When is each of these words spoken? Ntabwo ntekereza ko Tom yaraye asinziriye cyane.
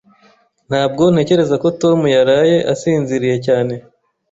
Ntabwo 0.69 1.03
ntekereza 1.13 1.55
ko 1.63 1.67
Tom 1.81 1.99
yaraye 2.15 2.57
asinziriye 2.73 3.37
cyane. 3.45 3.73